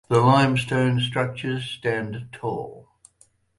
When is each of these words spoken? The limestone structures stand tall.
The 0.09 0.19
limestone 0.19 0.99
structures 0.99 1.69
stand 1.69 2.27
tall. 2.31 2.87